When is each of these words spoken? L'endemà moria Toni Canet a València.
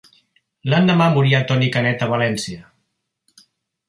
L'endemà 0.73 1.09
moria 1.17 1.41
Toni 1.51 1.69
Canet 1.75 2.03
a 2.05 2.07
València. 2.13 2.65